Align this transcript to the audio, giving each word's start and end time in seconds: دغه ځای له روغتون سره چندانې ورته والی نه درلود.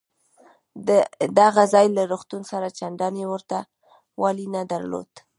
دغه 1.39 1.63
ځای 1.73 1.87
له 1.97 2.03
روغتون 2.11 2.41
سره 2.51 2.67
چندانې 2.79 3.23
ورته 3.33 3.57
والی 4.21 4.47
نه 4.55 4.61
درلود. 4.71 5.11